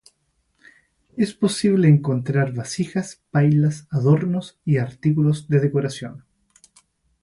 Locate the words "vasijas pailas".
2.55-3.85